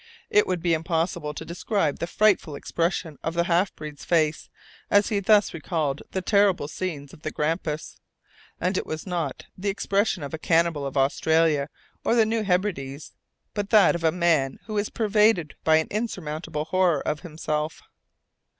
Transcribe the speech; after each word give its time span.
It 0.31 0.47
would 0.47 0.63
be 0.63 0.73
impossible 0.73 1.31
to 1.35 1.45
describe 1.45 1.99
the 1.99 2.07
frightful 2.07 2.55
expression 2.55 3.19
of 3.23 3.35
the 3.35 3.43
half 3.43 3.71
breed's 3.75 4.03
face 4.03 4.49
as 4.89 5.09
he 5.09 5.19
thus 5.19 5.53
recalled 5.53 6.01
the 6.09 6.23
terrible 6.23 6.67
scenes 6.67 7.13
of 7.13 7.21
the 7.21 7.29
Grampus. 7.29 7.99
And 8.59 8.79
it 8.79 8.87
was 8.87 9.05
not 9.05 9.45
the 9.55 9.69
expression 9.69 10.23
of 10.23 10.33
a 10.33 10.39
cannibal 10.39 10.87
of 10.87 10.97
Australia 10.97 11.69
or 12.03 12.15
the 12.15 12.25
New 12.25 12.41
Hebrides, 12.41 13.13
but 13.53 13.69
that 13.69 13.93
of 13.93 14.03
a 14.03 14.11
man 14.11 14.57
who 14.65 14.75
is 14.79 14.89
pervaded 14.89 15.53
by 15.63 15.75
an 15.75 15.87
insurmountable 15.91 16.65
horror 16.65 17.05
of 17.07 17.19
himself. 17.19 17.83